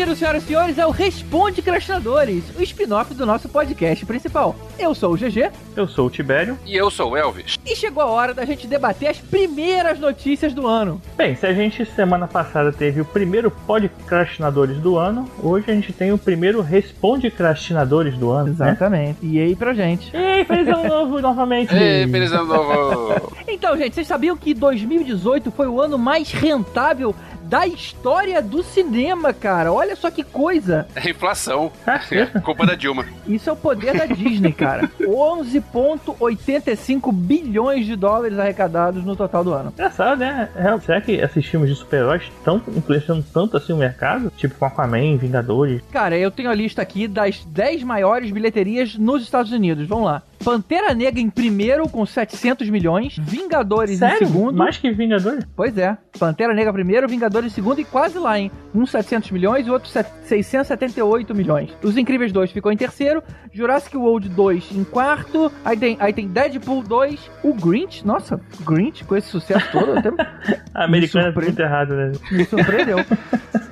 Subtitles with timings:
[0.00, 4.56] bem-vindos, senhoras e senhores, ao Responde Crastinadores, o spin-off do nosso podcast principal.
[4.78, 5.50] Eu sou o GG.
[5.76, 6.58] Eu sou o Tibério.
[6.64, 7.58] E eu sou o Elvis.
[7.66, 11.02] E chegou a hora da gente debater as primeiras notícias do ano.
[11.18, 15.92] Bem, se a gente semana passada teve o primeiro Podcrastinadores do ano, hoje a gente
[15.92, 18.46] tem o primeiro Responde Crastinadores do ano.
[18.46, 18.52] Né?
[18.52, 19.26] Exatamente.
[19.26, 19.32] Né?
[19.34, 20.16] E aí pra gente.
[20.16, 21.74] Ei, feliz ano novo novamente.
[21.74, 23.36] Ei, feliz ano novo.
[23.46, 27.14] então, gente, vocês sabiam que 2018 foi o ano mais rentável
[27.50, 29.72] da história do cinema, cara.
[29.72, 30.86] Olha só que coisa.
[30.94, 31.72] É inflação.
[31.84, 31.98] É
[32.38, 33.04] culpa da Dilma.
[33.26, 34.88] Isso é o poder da Disney, cara.
[35.02, 39.70] 11,85 bilhões de dólares arrecadados no total do ano.
[39.70, 40.48] Engraçado, né?
[40.54, 44.32] É, será que esses filmes de super-heróis estão influenciando tanto assim o mercado?
[44.36, 45.82] Tipo com Aquaman, Vingadores?
[45.90, 49.88] Cara, eu tenho a lista aqui das 10 maiores bilheterias nos Estados Unidos.
[49.88, 50.22] Vamos lá.
[50.42, 54.24] Pantera Negra em primeiro com 700 milhões, Vingadores Sério?
[54.24, 54.56] em segundo.
[54.56, 55.46] Mais que Vingadores?
[55.54, 55.96] Pois é.
[56.18, 58.50] Pantera Negra primeiro, Vingadores em segundo e quase lá, hein?
[58.74, 61.70] Um 700 milhões e outro 678 milhões.
[61.82, 66.26] Os Incríveis 2 ficou em terceiro, Jurassic World 2 em quarto, aí tem, aí tem
[66.26, 69.98] Deadpool 2, o Grinch, nossa, Grinch com esse sucesso todo.
[69.98, 70.10] Até...
[70.74, 72.12] Americano é muito errado, né?
[72.32, 72.98] Me surpreendeu.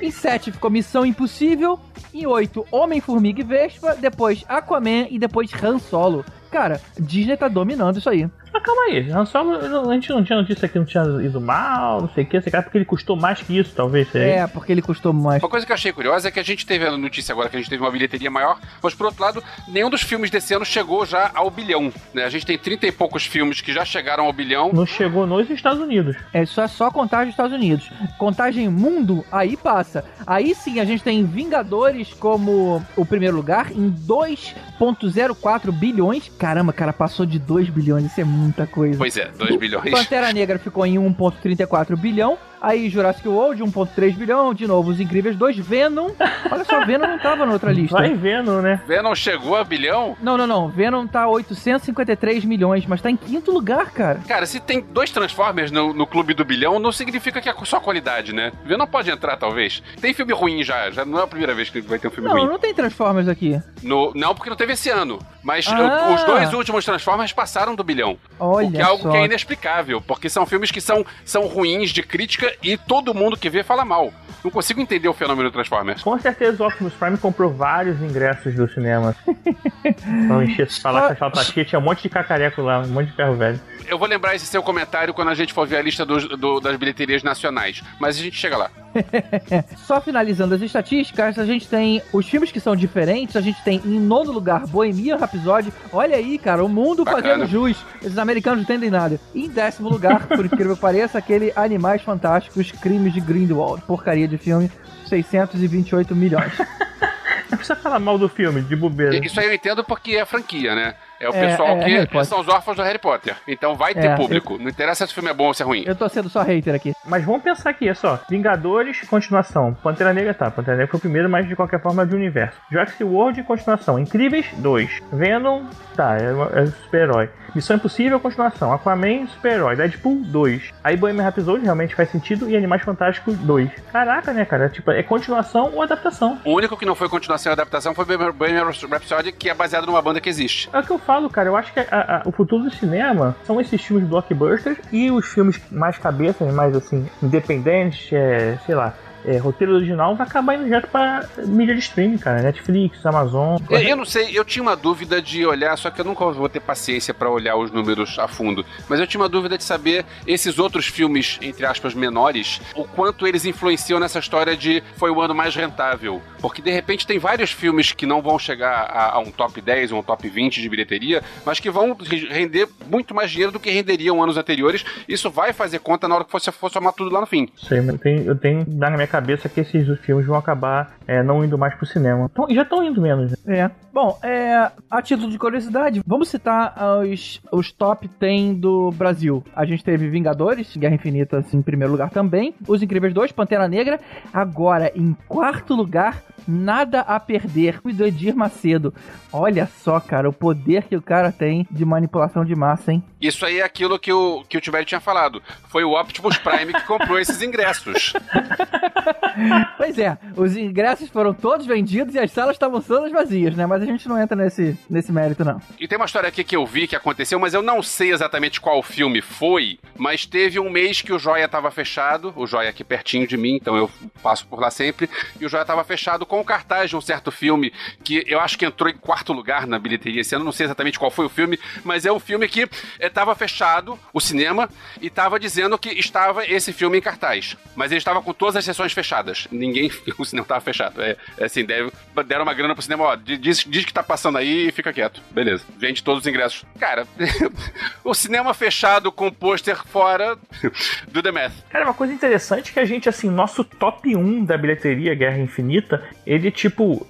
[0.00, 1.78] Em 7 ficou Missão Impossível.
[2.12, 3.94] Em 8, Homem-Formiga e Vespa.
[3.94, 6.24] Depois Aquaman e depois Han Solo.
[6.50, 8.28] Cara, Disney tá dominando isso aí.
[8.60, 12.02] Mas calma aí, Han Solo, a gente não tinha notícia que não tinha ido mal,
[12.02, 14.10] não sei o que, sei lá, porque ele custou mais que isso, talvez.
[14.10, 14.22] Sei.
[14.22, 15.42] É, porque ele custou mais.
[15.42, 17.56] Uma coisa que eu achei curiosa é que a gente teve a notícia agora que
[17.56, 20.64] a gente teve uma bilheteria maior, mas por outro lado, nenhum dos filmes desse ano
[20.64, 21.92] chegou já ao bilhão.
[22.12, 22.24] Né?
[22.24, 24.70] A gente tem 30 e poucos filmes que já chegaram ao bilhão.
[24.72, 26.16] Não chegou nos Estados Unidos.
[26.32, 27.90] É só, só contagem dos Estados Unidos.
[28.18, 30.04] Contagem mundo, aí passa.
[30.26, 36.30] Aí sim a gente tem Vingadores como o primeiro lugar, em 2,04 bilhões.
[36.38, 38.98] Caramba, cara, passou de 2 bilhões, isso é muita coisa.
[38.98, 39.90] Pois é, 2 bilhões.
[39.90, 42.36] Pantera Negra ficou em 1,34 bilhão.
[42.60, 46.10] Aí Jurassic World, 1.3 bilhão, de novo, Os Incríveis 2, Venom.
[46.50, 47.96] Olha só, Venom não tava na outra lista.
[47.96, 48.82] Vai Venom, né?
[48.86, 50.16] Venom chegou a bilhão?
[50.20, 50.68] Não, não, não.
[50.68, 54.20] Venom tá 853 milhões, mas tá em quinto lugar, cara.
[54.28, 57.80] Cara, se tem dois Transformers no, no clube do bilhão, não significa que é só
[57.80, 58.52] qualidade, né?
[58.64, 59.82] Venom pode entrar, talvez.
[60.00, 62.28] Tem filme ruim já, já não é a primeira vez que vai ter um filme
[62.28, 62.44] não, ruim.
[62.44, 63.60] Não, não tem Transformers aqui.
[63.82, 65.18] No, não, porque não teve esse ano.
[65.42, 66.14] Mas Ah.
[66.14, 68.18] os dois últimos Transformers passaram do bilhão.
[68.38, 69.10] Olha o que é algo só.
[69.10, 73.36] que é inexplicável, porque são filmes que são, são ruins de crítica e todo mundo
[73.36, 74.12] que vê fala mal.
[74.42, 76.02] Não consigo entender o fenômeno Transformers.
[76.02, 79.14] Com certeza o Optimus Prime comprou vários ingressos do cinema.
[80.06, 82.78] Não encher se falar que a sala tá cheia, tinha um monte de cacareco lá,
[82.80, 83.60] um monte de ferro velho.
[83.86, 86.60] Eu vou lembrar esse seu comentário quando a gente for ver a lista dos- do-
[86.60, 88.70] das bilheterias nacionais, mas a gente chega lá.
[89.86, 93.36] Só finalizando as estatísticas, a gente tem os filmes que são diferentes.
[93.36, 95.72] A gente tem em nono lugar Bohemian Rhapsody.
[95.92, 97.22] Olha aí, cara, o mundo Bacana.
[97.22, 97.76] fazendo jus.
[98.02, 99.20] Esses americanos não entendem nada.
[99.34, 103.82] E em décimo lugar, por incrível que pareça, aquele Animais Fantásticos Crimes de Grindelwald.
[103.82, 104.70] Porcaria de filme,
[105.06, 106.52] 628 milhões.
[107.50, 109.16] Não precisa falar mal do filme, de bobeira.
[109.16, 110.94] E- Isso aí eu entendo porque é franquia, né?
[111.18, 113.34] É o É, pessoal é, Harry que são os órfãos do Harry Potter.
[113.46, 114.56] Então vai ter É, público.
[114.56, 115.82] Não interessa se o filme é bom ou se é ruim.
[115.84, 116.92] Eu tô sendo só hater aqui.
[117.04, 118.20] Mas vamos pensar aqui, é só.
[118.30, 119.74] Vingadores, continuação.
[119.82, 120.48] Pantera Negra tá.
[120.50, 122.56] Pantera Negra foi o primeiro, mas de qualquer forma é de universo.
[122.70, 123.98] Jurassic World, continuação.
[123.98, 125.00] Incríveis, 2.
[125.12, 125.64] Venom,
[125.96, 127.28] tá, é, é super-herói.
[127.54, 128.72] Missão Impossível, continuação.
[128.72, 129.76] Aquaman, super-herói.
[129.76, 130.70] Deadpool, 2.
[130.84, 132.48] Aí Bohemian Rhapsody realmente faz sentido.
[132.48, 133.70] E Animais Fantásticos, 2.
[133.92, 134.68] Caraca, né, cara?
[134.68, 136.38] Tipo, é continuação ou adaptação.
[136.44, 140.00] O único que não foi continuação e adaptação foi Bohemian Rhapsody, que é baseado numa
[140.02, 140.68] banda que existe.
[140.72, 141.48] É o que eu falo, cara.
[141.48, 145.26] Eu acho que a- a- o futuro do cinema são esses filmes blockbusters e os
[145.26, 148.94] filmes mais cabeças, mais assim, independentes, é, sei lá.
[149.24, 152.42] É, roteiro original vai acabar indo direto pra mídia de streaming, cara.
[152.42, 153.58] Netflix, Amazon.
[153.68, 156.48] Eu, eu não sei, eu tinha uma dúvida de olhar, só que eu nunca vou
[156.48, 158.64] ter paciência pra olhar os números a fundo.
[158.88, 163.26] Mas eu tinha uma dúvida de saber esses outros filmes, entre aspas, menores, o quanto
[163.26, 166.20] eles influenciam nessa história de foi o ano mais rentável.
[166.40, 169.92] Porque de repente tem vários filmes que não vão chegar a, a um top 10
[169.92, 173.60] ou um top 20 de bilheteria, mas que vão re- render muito mais dinheiro do
[173.60, 174.84] que renderiam anos anteriores.
[175.08, 177.48] Isso vai fazer conta na hora que você for somar tudo lá no fim.
[177.68, 181.22] Sei, mas eu tenho, eu tenho na minha cabeça que esses filmes vão acabar é,
[181.22, 182.28] não indo mais pro cinema.
[182.30, 183.32] Então, e já estão indo menos.
[183.44, 183.58] né?
[183.58, 183.70] É.
[183.92, 189.42] Bom, é, a título de curiosidade, vamos citar os, os top 10 do Brasil.
[189.54, 192.54] A gente teve Vingadores, Guerra Infinita assim, em primeiro lugar também.
[192.68, 193.98] Os Incríveis 2, Pantera Negra.
[194.32, 198.94] Agora, em quarto lugar, Nada a Perder, do Edir Macedo.
[199.32, 203.02] Olha só, cara, o poder que o cara tem de manipulação de massa, hein?
[203.20, 205.42] Isso aí é aquilo que o, que o Tibério tinha falado.
[205.68, 208.12] Foi o Optimus Prime que comprou esses ingressos.
[209.76, 213.66] pois é, os ingressos foram todos vendidos e as salas estavam todas vazias, né?
[213.66, 215.60] Mas a gente não entra nesse, nesse mérito, não.
[215.78, 218.60] E tem uma história aqui que eu vi que aconteceu, mas eu não sei exatamente
[218.60, 222.84] qual filme foi, mas teve um mês que o Joia tava fechado, o Joia aqui
[222.84, 223.90] pertinho de mim, então eu
[224.22, 225.08] passo por lá sempre,
[225.40, 228.58] e o Joia tava fechado com o cartaz de um certo filme que eu acho
[228.58, 231.28] que entrou em quarto lugar na bilheteria esse ano, não sei exatamente qual foi o
[231.28, 232.68] filme, mas é um filme que
[232.98, 234.68] estava fechado, o cinema,
[235.00, 237.56] e estava dizendo que estava esse filme em cartaz.
[237.74, 239.46] Mas ele estava com todas as sessões fechadas.
[239.50, 241.02] Ninguém, o cinema estava fechado.
[241.02, 244.68] É, é assim, deram uma grana pro cinema, ó, diz, diz que tá passando aí
[244.68, 245.20] e fica quieto.
[245.30, 245.64] Beleza.
[245.76, 246.64] Vende todos os ingressos.
[246.78, 247.06] Cara,
[248.04, 250.36] o cinema fechado com pôster fora
[251.08, 251.52] do The Math.
[251.70, 255.38] Cara, uma coisa interessante é que a gente, assim, nosso top 1 da bilheteria Guerra
[255.38, 257.06] Infinita, ele, tipo,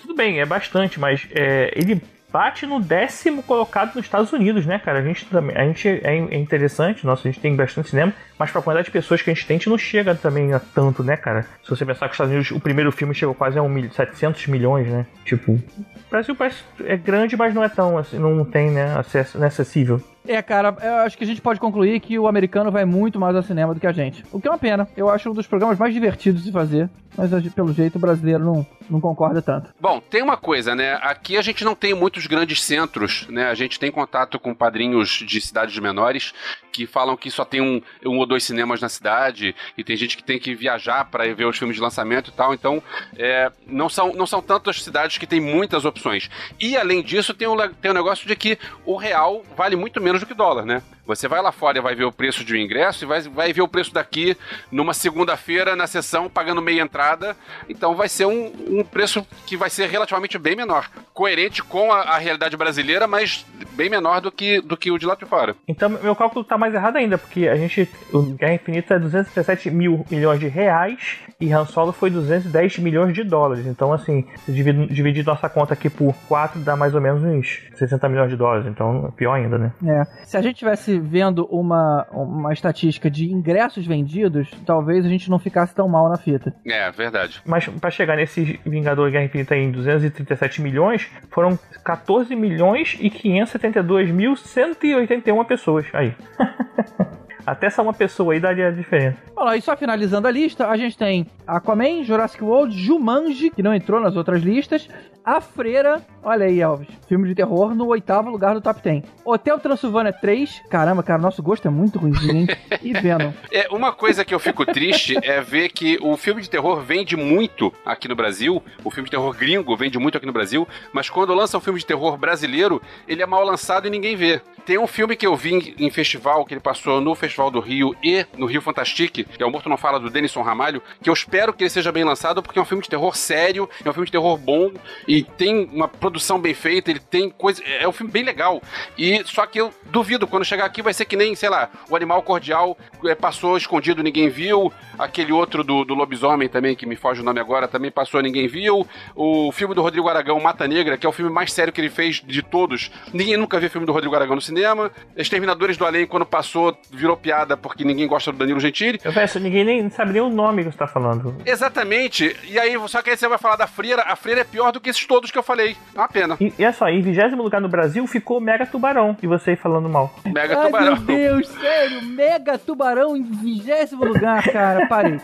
[0.00, 2.02] tudo bem, é bastante, mas é, ele
[2.32, 5.00] bate no décimo colocado nos Estados Unidos, né, cara?
[5.00, 8.50] A gente também, a gente é, é interessante, nossa, a gente tem bastante cinema, mas
[8.50, 11.04] pra quantidade de pessoas que a gente tem, a gente não chega também a tanto,
[11.04, 11.46] né, cara?
[11.62, 14.46] Se você pensar que os Estados Unidos, o primeiro filme chegou quase a um, 700
[14.46, 15.06] milhões, né?
[15.24, 15.62] Tipo, o
[16.10, 19.48] Brasil parece, é grande, mas não é tão, assim, não tem, né, acesso, não é
[19.48, 20.02] acessível.
[20.26, 23.34] É, cara, eu acho que a gente pode concluir que o americano vai muito mais
[23.34, 24.24] ao cinema do que a gente.
[24.32, 24.88] O que é uma pena.
[24.96, 26.88] Eu acho um dos programas mais divertidos de fazer.
[27.16, 29.70] Mas pelo jeito o brasileiro não, não concorda tanto.
[29.78, 30.98] Bom, tem uma coisa, né?
[31.02, 33.50] Aqui a gente não tem muitos grandes centros, né?
[33.50, 36.32] A gente tem contato com padrinhos de cidades menores
[36.72, 40.16] que falam que só tem um, um ou dois cinemas na cidade e tem gente
[40.16, 42.54] que tem que viajar para ver os filmes de lançamento e tal.
[42.54, 42.82] Então,
[43.16, 46.30] é, não, são, não são tantas cidades que tem muitas opções.
[46.58, 50.11] E além disso, tem o tem um negócio de que o real vale muito menos
[50.20, 50.82] do que dólar, né?
[51.06, 53.52] Você vai lá fora e vai ver o preço de um ingresso e vai, vai
[53.52, 54.36] ver o preço daqui
[54.70, 57.36] numa segunda-feira na sessão pagando meia entrada.
[57.68, 60.88] Então vai ser um, um preço que vai ser relativamente bem menor.
[61.12, 65.06] Coerente com a, a, realidade brasileira, mas bem menor do que, do que o de
[65.06, 65.56] lá de fora.
[65.66, 67.88] Então meu cálculo tá mais errado ainda, porque a gente.
[68.12, 73.14] O Guerra Infinita é 217 mil milhões de reais e Han Solo foi 210 milhões
[73.14, 73.66] de dólares.
[73.66, 78.08] Então, assim, dividir, dividir nossa conta aqui por 4 dá mais ou menos uns 60
[78.08, 78.66] milhões de dólares.
[78.66, 79.72] Então, pior ainda, né?
[79.84, 80.24] É.
[80.24, 85.38] Se a gente tivesse vendo uma, uma estatística de ingressos vendidos, talvez a gente não
[85.38, 86.54] ficasse tão mal na fita.
[86.66, 87.40] É, verdade.
[87.44, 94.10] Mas para chegar nesse Vingador Guerra Infinita em 237 milhões, foram 14 milhões e 572
[94.10, 95.86] mil 181 pessoas.
[95.92, 96.14] Aí.
[97.44, 99.18] Até só uma pessoa aí daria a diferença.
[99.36, 103.74] Olha, e só finalizando a lista, a gente tem Aquaman, Jurassic World, Jumanji, que não
[103.74, 104.88] entrou nas outras listas,
[105.24, 109.04] A Freira, olha aí, Elvis, filme de terror no oitavo lugar do top 10.
[109.24, 112.46] Hotel Transilvânia 3, caramba, cara, nosso gosto é muito ruim, hein?
[112.82, 113.32] E Venom.
[113.52, 117.16] É, uma coisa que eu fico triste é ver que o filme de terror vende
[117.16, 121.10] muito aqui no Brasil, o filme de terror gringo vende muito aqui no Brasil, mas
[121.10, 124.40] quando lança um filme de terror brasileiro, ele é mal lançado e ninguém vê.
[124.64, 127.96] Tem um filme que eu vi em festival, que ele passou no Festival do Rio
[128.02, 131.14] e no Rio Fantastique, que é o Morto Não Fala do Denison Ramalho, que eu
[131.14, 133.92] espero que ele seja bem lançado, porque é um filme de terror sério, é um
[133.92, 134.70] filme de terror bom
[135.12, 137.62] e tem uma produção bem feita, ele tem coisa.
[137.62, 138.62] É um filme bem legal.
[138.96, 141.94] E só que eu duvido, quando chegar aqui vai ser que nem, sei lá, o
[141.94, 144.72] Animal Cordial é, passou escondido, ninguém viu.
[144.98, 148.48] Aquele outro do, do lobisomem também, que me foge o nome agora, também passou, ninguém
[148.48, 148.86] viu.
[149.14, 151.90] O filme do Rodrigo Aragão, Mata Negra, que é o filme mais sério que ele
[151.90, 152.90] fez de todos.
[153.12, 154.90] Ninguém nunca viu o filme do Rodrigo Aragão no cinema.
[155.14, 158.98] Exterminadores do Além, quando passou, virou piada porque ninguém gosta do Danilo Gentili.
[159.04, 161.36] Eu peço, ninguém nem sabe nem o nome que você tá falando.
[161.44, 162.34] Exatamente.
[162.44, 164.04] E aí, só que aí você vai falar da Freira.
[164.06, 165.76] A Freira é pior do que esses todos que eu falei.
[165.94, 166.36] É uma pena.
[166.40, 169.16] E, e é só, em vigésimo lugar no Brasil ficou Mega Tubarão.
[169.22, 170.14] E você falando mal.
[170.24, 170.96] Mega Ai, Tubarão.
[170.96, 175.20] meu Deus, sério, Mega Tubarão em vigésimo lugar, cara, parei.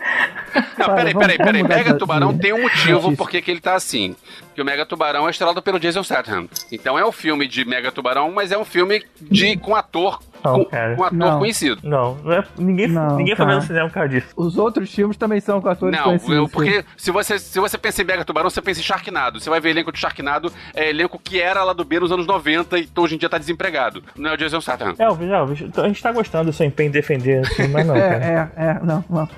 [0.77, 1.63] Não, Para, peraí, peraí, peraí.
[1.63, 4.15] Mega Tubarão tem um motivo porque que ele tá assim.
[4.55, 6.47] Que o Mega Tubarão é estrelado pelo Jason Statham.
[6.71, 10.55] Então é um filme de Mega Tubarão, mas é um filme de com ator Não,
[10.55, 10.95] com, cara.
[10.95, 11.39] com ator Não.
[11.39, 11.79] conhecido.
[11.83, 13.57] Não, não é, ninguém, Não, ninguém foi cara.
[13.57, 14.27] ver no cinema por causa disso.
[14.35, 16.35] Os outros filmes também são com atores Não, conhecidos.
[16.35, 19.39] eu, porque se você, se você pensa em Mega Tubarão, você pensa em Sharknado.
[19.39, 22.25] Você vai ver elenco de Sharknado, é elenco que era lá do B nos anos
[22.27, 24.03] 90 e então hoje em dia tá desempregado.
[24.15, 24.93] Não é o Jason Statham.
[24.97, 28.25] Elvis, Elvis, a gente tá gostando do seu empenho em defender assim, mas não, cara.
[28.25, 29.29] É, é, é, não, não.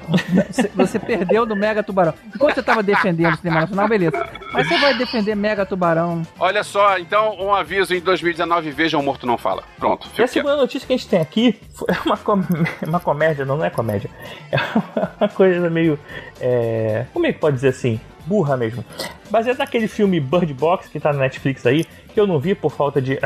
[0.50, 2.14] Você- Você perdeu do Mega Tubarão.
[2.36, 4.26] Enquanto você tava defendendo o cinema nacional, beleza.
[4.52, 6.24] Mas você vai defender Mega Tubarão.
[6.40, 9.64] Olha só, então um aviso em 2019, vejam o Morto Não Fala.
[9.78, 10.30] Pronto, E a fica quieto.
[10.34, 12.42] segunda notícia que a gente tem aqui é uma, com-
[12.88, 14.10] uma comédia, não, não é comédia.
[14.52, 16.00] É uma coisa meio.
[16.40, 18.00] É, como é que pode dizer assim?
[18.26, 18.84] Burra mesmo.
[19.32, 22.70] Baseado naquele filme Bird Box que tá na Netflix aí, que eu não vi por
[22.72, 23.18] falta de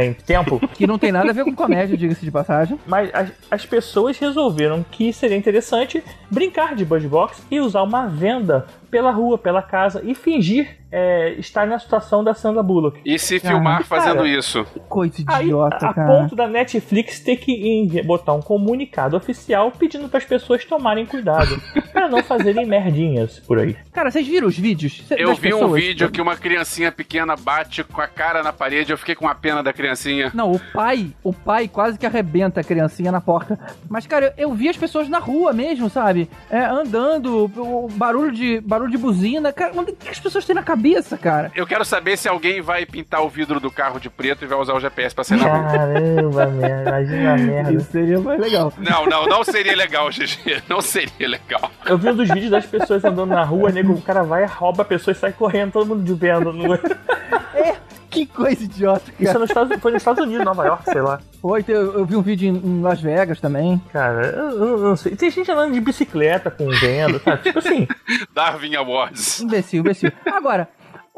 [0.00, 2.78] em tempo, Que não tem nada a ver com comédia, diga-se de passagem.
[2.86, 8.06] mas as, as pessoas resolveram que seria interessante brincar de Bird Box e usar uma
[8.06, 12.98] venda pela rua, pela casa e fingir é, estar na situação da Sandra Bullock.
[13.04, 14.64] E se filmar Ah, fazendo cara, isso.
[14.88, 16.06] Coisa Aí, idiota, a, a cara.
[16.22, 21.60] ponto da Netflix ter que botar um comunicado oficial pedindo para as pessoas tomarem cuidado
[21.92, 23.76] para não fazerem merdinhas por aí.
[23.92, 25.02] Cara, vocês viram os vídeos?
[25.06, 28.52] Cê- Eu das vi um vídeo que uma criancinha pequena bate com a cara na
[28.52, 30.30] parede, eu fiquei com a pena da criancinha.
[30.34, 33.58] Não, o pai, o pai quase que arrebenta a criancinha na porta.
[33.88, 36.28] Mas, cara, eu, eu vi as pessoas na rua mesmo, sabe?
[36.50, 39.52] É, andando, o barulho de, barulho de buzina.
[39.52, 41.52] Cara, o que as pessoas têm na cabeça, cara?
[41.54, 44.58] Eu quero saber se alguém vai pintar o vidro do carro de preto e vai
[44.58, 45.70] usar o GPS pra sair na rua.
[45.70, 47.72] Caramba, merda, imagina a merda.
[47.74, 48.72] Isso seria mais legal.
[48.78, 50.62] Não, não, não seria legal, GG.
[50.68, 51.70] Não seria legal.
[51.84, 54.82] Eu vi um dos vídeos das pessoas andando na rua, nego, o cara vai, rouba
[54.82, 56.52] a pessoa e sai correndo, todo mundo de vendo.
[56.52, 56.74] Não
[57.54, 57.76] é?
[58.10, 59.38] Que coisa idiota, Isso é cara.
[59.40, 61.20] nos Estados, foi nos Estados Unidos, Nova York, sei lá.
[61.42, 63.80] Foi, eu, eu vi um vídeo em, em Las Vegas também.
[63.92, 65.14] Cara, eu, eu- eu não sei.
[65.14, 67.42] Tem gente andando de bicicleta com venda, sabe?
[67.42, 67.86] Tipo assim,
[68.34, 69.40] Darwin Awards.
[69.40, 70.10] Imbecil, imbecil.
[70.26, 70.68] Agora,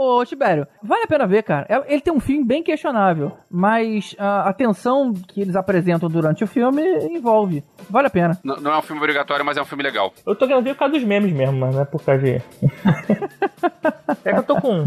[0.03, 1.67] ô Tibério, vale a pena ver, cara.
[1.69, 6.43] É- Ele tem um fim bem questionável, mas a, a tensão que eles apresentam durante
[6.45, 7.63] o filme envolve.
[7.89, 8.39] Vale a pena.
[8.45, 10.13] N- Não é um filme obrigatório, mas é um filme legal.
[10.27, 12.31] eu tô querendo ver por causa dos memes mesmo, mas não é por causa de.
[14.25, 14.85] é que eu tô com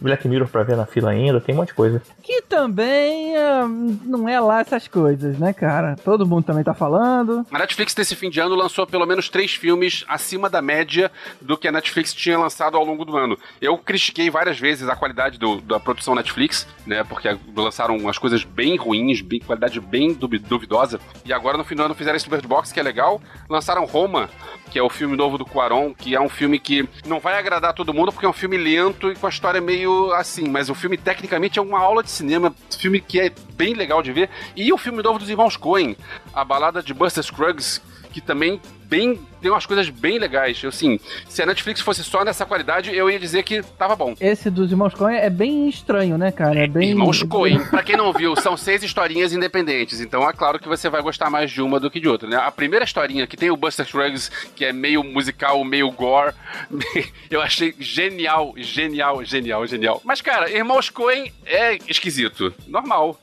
[0.00, 2.02] Black Mirror pra ver na fila ainda, tem um monte de coisa.
[2.22, 3.66] Que também ah,
[4.04, 5.96] não é lá essas coisas, né, cara?
[6.04, 7.46] Todo mundo também tá falando.
[7.52, 11.56] A Netflix, nesse fim de ano, lançou pelo menos três filmes acima da média do
[11.56, 13.36] que a Netflix tinha lançado ao longo do ano.
[13.60, 17.04] Eu critiquei várias vezes a qualidade do- da produção Netflix, né?
[17.04, 21.00] Porque lançaram umas coisas bem ruins, bem, qualidade bem duvi- duvidosa.
[21.24, 23.20] E agora, no fim do ano, fizeram esse Bird Box, que é legal.
[23.48, 24.28] Lançaram Roma,
[24.70, 27.72] que é o filme novo do Cuarón, que é um filme que não vai agradar
[27.74, 30.48] todo mundo, porque é um filme lento e com a história meio assim.
[30.48, 34.12] Mas o filme, tecnicamente, é uma aula de cinema, filme que é bem legal de
[34.12, 34.30] ver.
[34.56, 35.96] E o filme novo dos irmãos Coen,
[36.34, 37.80] a balada de Buster Scruggs,
[38.12, 38.60] que também
[38.92, 40.62] bem tem umas coisas bem legais.
[40.62, 44.14] Eu, assim, se a Netflix fosse só nessa qualidade, eu ia dizer que tava bom.
[44.20, 46.58] Esse dos Irmãos Coen é bem estranho, né, cara?
[46.58, 46.90] É bem.
[46.90, 50.88] Irmãos Coen, pra quem não viu, são seis historinhas independentes, então é claro que você
[50.88, 52.36] vai gostar mais de uma do que de outra, né?
[52.36, 56.34] A primeira historinha, que tem o Buster Scruggs, que é meio musical, meio gore,
[57.28, 60.00] eu achei genial, genial, genial, genial.
[60.04, 62.54] Mas, cara, Irmãos Coen é esquisito.
[62.68, 63.18] Normal.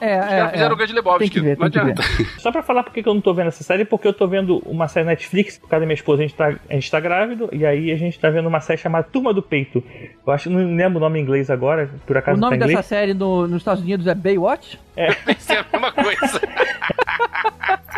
[0.00, 0.74] É, Os é, caras fizeram é.
[0.74, 2.02] o Grande Lebowski, Tem que ver, não adianta.
[2.38, 4.58] Só pra falar porque que eu não tô vendo essa série, porque eu tô vendo
[4.66, 7.48] uma série Netflix, por causa da minha esposa, a gente tá, a gente tá grávido,
[7.52, 9.82] e aí a gente tá vendo uma série chamada Turma do Peito.
[10.26, 12.68] Eu acho, não lembro o nome em inglês agora, por acaso O nome tá em
[12.68, 14.78] dessa série no- nos Estados Unidos é Baywatch?
[14.96, 16.40] É a mesma coisa.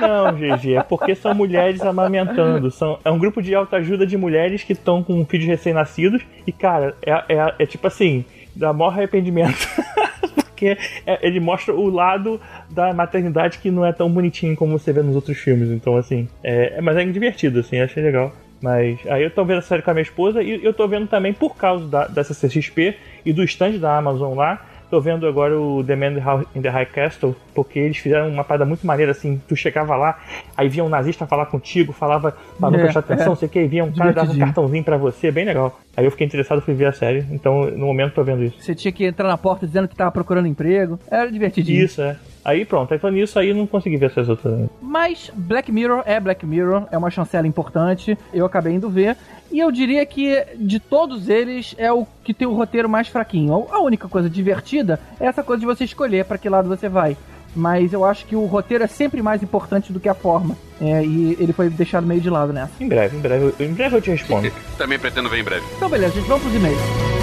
[0.00, 2.70] Não, GG, é porque são mulheres amamentando.
[2.70, 6.22] São, é um grupo de autoajuda de mulheres que estão com filhos recém-nascidos.
[6.46, 8.24] E, cara, é, é, é tipo assim,
[8.54, 9.56] dá maior arrependimento.
[10.64, 12.40] porque é- ele mostra o lado
[12.70, 15.68] da maternidade que não é tão bonitinho como você vê nos outros filmes.
[15.68, 18.32] Então, assim, é, é- mas é divertido, assim, achei legal.
[18.62, 21.06] Mas aí eu tô vendo a série com a minha esposa e eu tô vendo
[21.06, 24.64] também por causa da, dessa CXP e do stand da Amazon lá.
[24.94, 26.12] Tô vendo agora o The Man
[26.54, 30.20] in the High Castle, porque eles fizeram uma parada muito maneira, assim, tu chegava lá,
[30.56, 33.34] aí via um nazista falar contigo, falava pra não É, prestar atenção, é.
[33.34, 35.80] sei o que, via um cara dava um cartãozinho pra você, bem legal.
[35.96, 38.56] Aí eu fiquei interessado, fui ver a série, então no momento tô vendo isso.
[38.60, 40.96] Você tinha que entrar na porta dizendo que tava procurando emprego.
[41.10, 41.84] Era divertidinho.
[41.84, 42.16] Isso, é.
[42.44, 44.52] Aí pronto, aí tô nisso, aí eu não consegui ver essas outras.
[44.52, 44.70] ainda.
[44.82, 48.18] Mas Black Mirror é Black Mirror, é uma chancela importante.
[48.32, 49.16] Eu acabei indo ver.
[49.50, 53.66] E eu diria que de todos eles é o que tem o roteiro mais fraquinho.
[53.70, 57.16] A única coisa divertida é essa coisa de você escolher pra que lado você vai.
[57.56, 60.56] Mas eu acho que o roteiro é sempre mais importante do que a forma.
[60.80, 62.72] É, e ele foi deixado meio de lado nessa.
[62.80, 64.50] Em breve, em breve, em breve eu te respondo.
[64.76, 65.64] Também pretendo ver em breve.
[65.76, 67.13] Então, beleza, gente, vamos pros e-mails.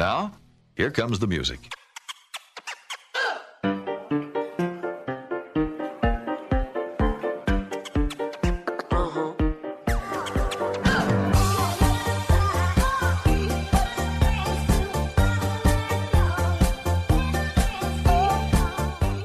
[0.00, 0.32] Now,
[0.76, 1.68] here comes the music.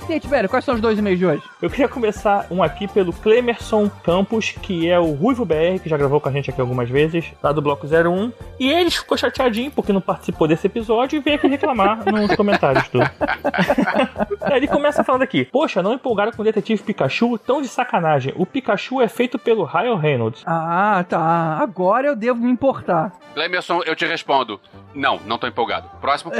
[0.10, 1.44] E aí, Tibério, quais são os dois e-mails de hoje?
[1.62, 5.98] Eu queria começar um aqui pelo Clemerson Campos, que é o Ruivo BR, que já
[5.98, 8.32] gravou com a gente aqui algumas vezes, lá do Bloco 01.
[8.60, 12.88] E ele ficou chateadinho porque não participou desse episódio e veio aqui reclamar nos comentários
[12.88, 13.04] tudo.
[14.42, 17.38] Aí ele começa falando aqui: Poxa, não empolgaram com o Detetive Pikachu?
[17.40, 18.34] Tão de sacanagem.
[18.36, 20.44] O Pikachu é feito pelo Ryan Reynolds.
[20.46, 21.58] Ah, tá.
[21.60, 23.14] Agora eu devo me importar.
[23.36, 24.62] Lemerson, eu te respondo.
[24.94, 25.90] Não, não tô empolgado.
[26.00, 26.32] Próximo.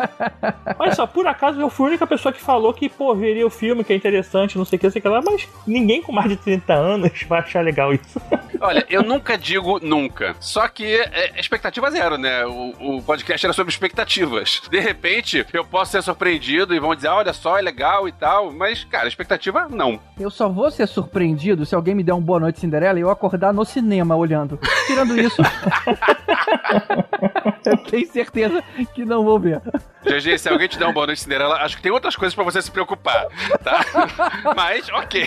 [0.78, 3.46] Olha só, por acaso eu fui a única pessoa que falou que que, pô, veria
[3.46, 5.48] o filme, que é interessante, não sei o que, não sei o que lá, mas
[5.66, 8.20] ninguém com mais de 30 anos vai achar legal isso.
[8.60, 10.34] Olha, eu nunca digo nunca.
[10.38, 12.44] Só que é expectativa zero, né?
[12.46, 14.62] O, o podcast era sobre expectativas.
[14.70, 18.12] De repente, eu posso ser surpreendido e vão dizer, ah, olha só, é legal e
[18.12, 18.52] tal.
[18.52, 19.98] Mas, cara, expectativa, não.
[20.18, 23.10] Eu só vou ser surpreendido se alguém me der um Boa Noite Cinderela e eu
[23.10, 24.58] acordar no cinema olhando.
[24.86, 25.42] Tirando isso.
[27.64, 28.62] eu tenho certeza
[28.94, 29.60] que não vou ver.
[30.04, 32.44] GG, se alguém te der um Boa Noite Cinderela, acho que tem outras coisas pra
[32.44, 33.26] você se preocupar,
[33.62, 33.84] tá?
[34.54, 35.24] Mas, ok.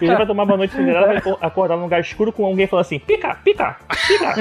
[0.00, 2.98] Ele vai tomar Boa Noite Cinderela, vai acordar num lugar escuro com alguém falando assim,
[2.98, 4.34] pica, pica, pica.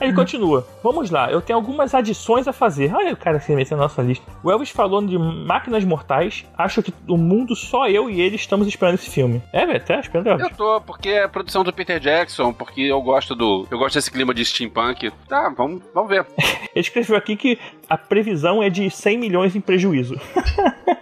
[0.00, 0.66] Aí ele continua.
[0.82, 2.94] Vamos lá, eu tenho algumas adições a fazer.
[2.94, 4.24] Olha o cara se metendo na nossa lista.
[4.42, 6.44] O Elvis falando de máquinas mortais.
[6.56, 9.42] Acho que o mundo, só eu e ele estamos esperando esse filme.
[9.52, 10.50] É, velho, tá esperando Elvis.
[10.50, 13.66] Eu tô, porque é produção do Peter Jackson, porque eu gosto do.
[13.70, 15.10] Eu gosto desse clima de steampunk.
[15.28, 16.26] Tá, vamos, vamos ver.
[16.74, 20.14] ele escreveu aqui que a previsão é de 100 milhões em prejuízo.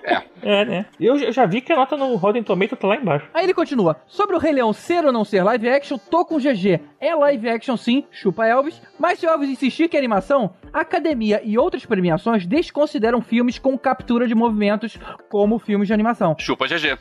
[0.05, 0.23] É.
[0.47, 0.87] É, né?
[1.01, 3.27] Eu já vi que a nota no Rotten Tomato tá lá embaixo.
[3.35, 3.97] Aí ele continua.
[4.07, 6.81] Sobre o Rei Leão ser ou não ser live action, tô com GG.
[7.01, 8.81] É live action sim, chupa Elvis.
[8.97, 13.77] Mas se Elvis insistir que é animação, a academia e outras premiações desconsideram filmes com
[13.79, 16.35] captura de movimentos como filmes de animação.
[16.39, 16.99] Chupa GG.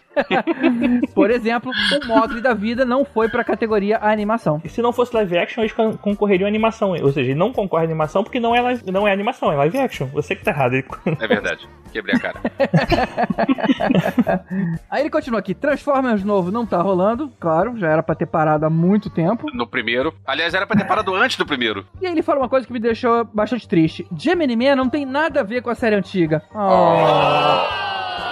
[1.13, 4.62] Por exemplo, o Mogli da vida não foi pra categoria animação.
[4.63, 6.91] E se não fosse live action, eles concorreriam à animação.
[6.91, 9.55] Ou seja, ele não concorre à animação porque não é, live, não é animação, é
[9.55, 10.07] live action.
[10.07, 10.75] Você que tá errado.
[10.75, 11.67] É verdade.
[11.91, 12.41] Quebrei a cara.
[14.89, 18.65] Aí ele continua aqui: Transformers novo não tá rolando, claro, já era pra ter parado
[18.65, 19.48] há muito tempo.
[19.53, 20.13] No primeiro.
[20.25, 21.86] Aliás, era pra ter parado antes do primeiro.
[22.01, 25.05] E aí ele fala uma coisa que me deixou bastante triste: Gemini Man não tem
[25.05, 26.41] nada a ver com a série antiga.
[26.53, 27.85] Oh.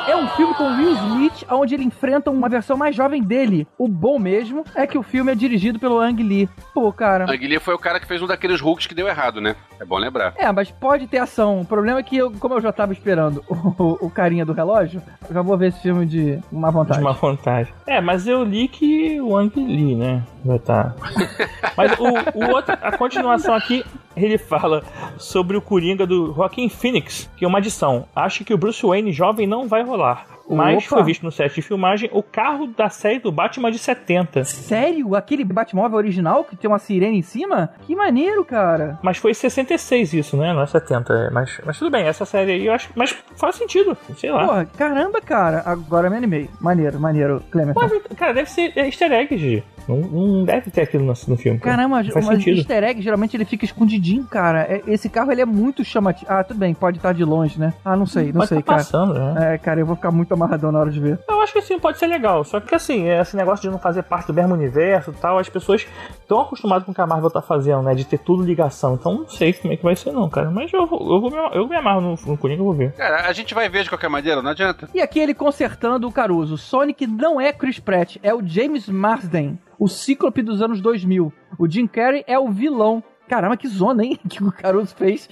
[0.06, 3.66] É um filme com Will Smith, onde ele enfrenta uma versão mais jovem dele.
[3.78, 6.50] O bom mesmo é que o filme é dirigido pelo Ang Lee.
[6.74, 7.24] Pô, cara.
[7.24, 9.56] Ang Lee foi o cara que fez um daqueles Hulks que deu errado, né?
[9.80, 10.34] É bom lembrar.
[10.36, 11.62] É, mas pode ter ação.
[11.62, 15.02] O problema é que, eu, como eu já tava esperando o, o, carinha do relógio,
[15.28, 17.00] eu já vou ver esse filme de uma vontade.
[17.00, 17.74] De uma vontade.
[17.88, 20.22] É, mas eu li que o Ang Lee, né?
[20.44, 20.94] Vai tá.
[21.78, 24.84] mas o, o outro, a continuação aqui ele fala
[25.18, 28.06] sobre o Coringa do Joaquim Phoenix, que é uma adição.
[28.16, 30.28] Acho que o Bruce Wayne jovem não vai rolar.
[30.50, 30.98] Mas Opa.
[30.98, 34.44] foi visto no set de filmagem o carro da série do Batman de 70.
[34.44, 35.16] Sério?
[35.16, 37.70] Aquele Batmóvel original que tem uma sirene em cima?
[37.86, 39.00] Que maneiro, cara.
[39.02, 40.54] Mas foi 66 isso, né?
[40.54, 41.14] Não é 70.
[41.14, 41.30] É.
[41.30, 42.90] Mas, mas tudo bem, essa série aí eu acho.
[42.96, 44.46] Mas faz sentido, sei lá.
[44.46, 45.64] Porra, caramba, cara.
[45.66, 46.50] Agora me animei.
[46.60, 47.80] Maneiro, maneiro, Clemente.
[48.16, 49.64] Cara, deve ser easter egg, G.
[49.88, 51.60] Não, não, deve ter aquilo no, no filme.
[51.60, 51.78] Cara.
[51.78, 52.58] Caramba, Faz mas sentido.
[52.58, 54.62] easter egg geralmente ele fica escondidinho, cara.
[54.62, 56.32] É, esse carro ele é muito chamativo.
[56.32, 57.74] Ah, tudo bem, pode estar de longe, né?
[57.84, 58.78] Ah, não sei, não pode sei, tá cara.
[58.78, 59.56] Passando, né?
[59.56, 61.20] É, cara, eu vou ficar muito amarradão na hora de ver.
[61.28, 62.44] Eu acho que sim, pode ser legal.
[62.44, 65.50] Só que assim, esse negócio de não fazer parte do mesmo universo e tal, as
[65.50, 65.86] pessoas
[66.20, 67.96] estão acostumadas com o que a Marvel tá fazendo, né?
[67.96, 68.96] De ter tudo ligação.
[68.96, 70.50] Então não sei como é que vai ser, não, cara.
[70.50, 72.94] Mas eu, eu, vou, eu me amarro no, no Coringa, eu vou ver.
[72.94, 74.90] Cara, a gente vai ver de qualquer maneira, não adianta.
[74.94, 76.58] E aqui ele consertando o Caruso.
[76.58, 81.34] Sonic não é Chris Pratt, é o James Marsden o Cíclope dos anos 2000.
[81.60, 83.04] O Jim Carrey é o vilão.
[83.28, 84.20] Caramba, que zona, hein?
[84.30, 85.30] Que o Caruso fez.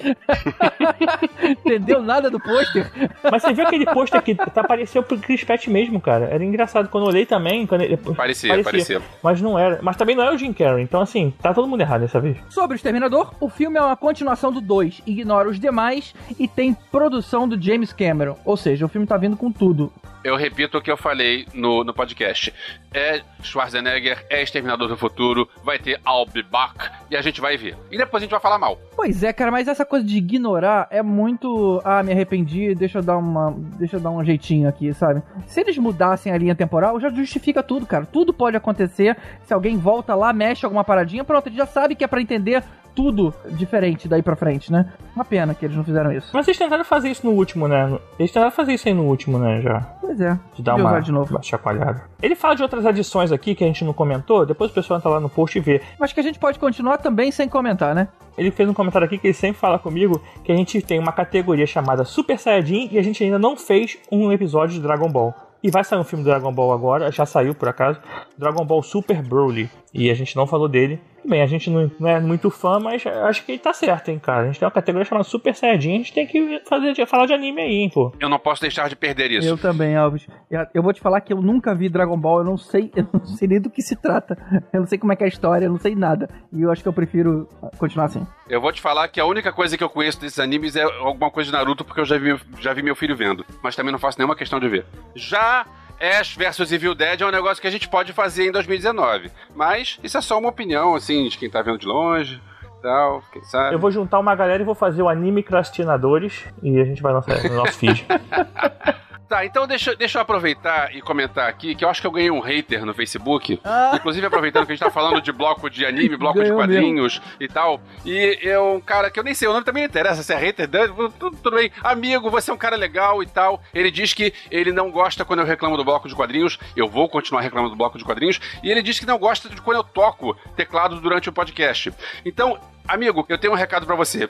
[1.41, 2.91] Entendeu nada do pôster.
[3.23, 6.25] Mas você viu aquele pôster que tá, apareceu pro Chris Pratt mesmo, cara?
[6.25, 6.89] Era engraçado.
[6.89, 7.65] Quando eu olhei também...
[7.65, 9.79] Quando ele, parecia, parecia, parecia, Mas não era.
[9.81, 10.83] Mas também não é o Jim Carrey.
[10.83, 12.37] Então, assim, tá todo mundo errado dessa vez.
[12.49, 15.01] Sobre o Exterminador, o filme é uma continuação do 2.
[15.05, 18.37] Ignora os demais e tem produção do James Cameron.
[18.45, 19.91] Ou seja, o filme tá vindo com tudo
[20.23, 22.53] eu repito o que eu falei no, no podcast.
[22.93, 27.57] É Schwarzenegger, é Exterminador do Futuro, vai ter I'll Be Back, e a gente vai
[27.57, 27.77] ver.
[27.91, 28.79] E depois a gente vai falar mal.
[28.95, 31.81] Pois é, cara, mas essa coisa de ignorar é muito.
[31.83, 33.53] Ah, me arrependi, deixa eu dar uma.
[33.77, 35.21] Deixa eu dar um jeitinho aqui, sabe?
[35.45, 38.05] Se eles mudassem a linha temporal, já justifica tudo, cara.
[38.05, 39.17] Tudo pode acontecer.
[39.43, 42.21] Se alguém volta lá, mexe alguma paradinha, pronto, a gente já sabe que é para
[42.21, 42.63] entender
[42.95, 44.91] tudo diferente daí pra frente, né?
[45.15, 46.29] Uma pena que eles não fizeram isso.
[46.33, 47.97] Mas eles tentaram fazer isso no último, né?
[48.17, 49.61] Eles tentaram fazer isso aí no último, né?
[49.61, 49.79] Já.
[49.99, 50.37] Pois é.
[50.55, 51.31] De dar uma, de novo.
[51.31, 52.03] uma chacoalhada.
[52.21, 55.09] Ele fala de outras adições aqui que a gente não comentou, depois o pessoal entra
[55.09, 55.81] lá no post e vê.
[55.99, 58.07] Acho que a gente pode continuar também sem comentar, né?
[58.37, 61.11] Ele fez um comentário aqui que ele sempre fala comigo que a gente tem uma
[61.11, 65.33] categoria chamada Super Saiyajin e a gente ainda não fez um episódio de Dragon Ball.
[65.63, 67.99] E vai sair um filme do Dragon Ball agora, já saiu por acaso,
[68.35, 69.69] Dragon Ball Super Broly.
[69.93, 70.99] E a gente não falou dele.
[71.23, 74.19] Bem, a gente não, não, é muito fã, mas acho que ele tá certo, hein,
[74.19, 74.41] cara.
[74.41, 77.33] A gente tem uma categoria chamada Super Saiyajin, a gente tem que fazer, falar de
[77.33, 78.11] anime aí, hein, pô.
[78.19, 79.47] Eu não posso deixar de perder isso.
[79.47, 80.27] Eu também, Alves.
[80.73, 83.25] Eu vou te falar que eu nunca vi Dragon Ball, eu não sei, eu não
[83.25, 84.37] sei nem do que se trata.
[84.73, 86.29] Eu não sei como é que é a história, eu não sei nada.
[86.51, 88.25] E eu acho que eu prefiro continuar assim.
[88.49, 91.31] Eu vou te falar que a única coisa que eu conheço desses animes é alguma
[91.31, 93.45] coisa de Naruto, porque eu já vi, já vi meu filho vendo.
[93.63, 94.85] Mas também não faço nenhuma questão de ver.
[95.15, 95.65] Já
[96.01, 99.31] Ash versus Evil Dead é um negócio que a gente pode fazer em 2019.
[99.55, 102.41] Mas isso é só uma opinião, assim, de quem tá vendo de longe.
[102.81, 103.75] tal, quem sabe.
[103.75, 107.13] Eu vou juntar uma galera e vou fazer o anime Crastinadores e a gente vai
[107.13, 108.05] lançar no nosso feed.
[109.31, 112.29] Tá, então deixa, deixa eu aproveitar e comentar aqui que eu acho que eu ganhei
[112.29, 113.61] um hater no Facebook.
[113.63, 113.93] Ah.
[113.95, 117.21] Inclusive, aproveitando que a gente tá falando de bloco de anime, bloco Ganhou de quadrinhos
[117.39, 117.79] e tal.
[118.05, 120.35] E é um cara que eu nem sei, o nome também não interessa se é
[120.35, 121.71] hater, tudo, tudo bem.
[121.81, 123.61] Amigo, você é um cara legal e tal.
[123.73, 126.59] Ele diz que ele não gosta quando eu reclamo do bloco de quadrinhos.
[126.75, 128.37] Eu vou continuar reclamando do bloco de quadrinhos.
[128.61, 131.93] E ele diz que não gosta de quando eu toco teclado durante o podcast.
[132.25, 134.27] Então, amigo, eu tenho um recado pra você.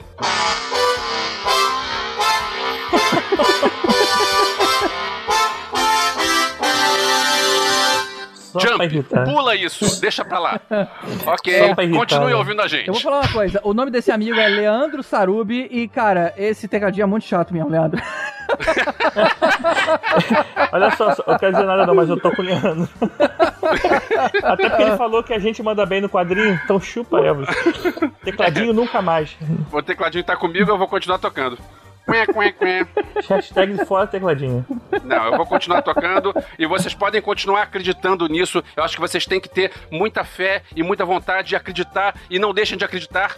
[8.52, 9.24] Só pra Jump, irritar.
[9.24, 10.60] pula isso, deixa pra lá.
[11.26, 12.36] Ok, Só pra irritar, continue né?
[12.36, 12.86] ouvindo a gente.
[12.88, 16.68] Eu vou falar uma coisa, o nome desse amigo é Leandro Sarubi e, cara, esse
[16.68, 18.00] tecladinho é muito chato mesmo, Leandro.
[20.72, 22.88] Olha só, só- eu quero dizer nada não, mas eu tô com o Leandro.
[24.42, 27.48] Até porque ele falou que a gente manda bem no quadrinho, então chupa, Elvis.
[28.24, 29.36] Tecladinho nunca mais.
[29.70, 31.58] O tecladinho tá comigo, eu vou continuar tocando.
[32.04, 32.86] Quê, quê, quê.
[33.28, 34.64] Hashtag fora tecladinho.
[35.04, 38.62] Não, eu vou continuar tocando e vocês podem continuar acreditando nisso.
[38.76, 42.38] Eu acho que vocês têm que ter muita fé e muita vontade de acreditar e
[42.38, 43.36] não deixem de acreditar.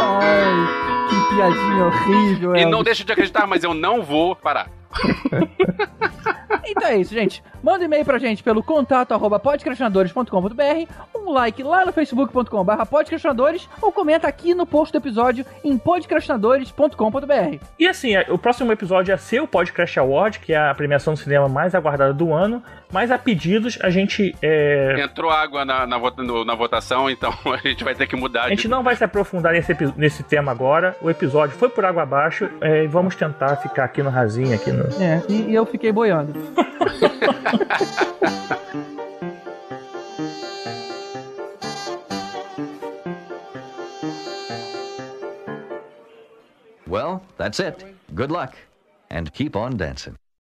[0.00, 4.77] Ai, que piadinha horrível, E não deixem de acreditar, mas eu não vou parar.
[6.70, 7.42] Então é isso, gente.
[7.62, 9.40] Manda um e-mail pra gente pelo contato arroba
[11.14, 15.76] um like lá no facebook.com barra podcastinadores ou comenta aqui no post do episódio em
[15.78, 17.58] podcastinadores.com.br.
[17.78, 21.14] E assim, é, o próximo episódio é ser o Podcast Award, que é a premiação
[21.14, 22.62] do cinema mais aguardada do ano.
[22.90, 24.34] Mas a pedidos, a gente.
[24.42, 28.16] é, Entrou água na, na, vota- no- na votação, então a gente vai ter que
[28.16, 28.44] mudar.
[28.44, 30.96] A de- gente não vai se aprofundar nesse, nesse tema agora.
[31.02, 32.48] O episódio foi por água abaixo.
[32.62, 34.87] é, e vamos tentar ficar aqui no rasinho, aqui no.
[35.00, 36.32] É, e, e eu fiquei boiando.
[46.88, 47.84] Well, that's it.
[48.14, 48.56] Good luck.
[49.10, 50.16] And keep on dancing.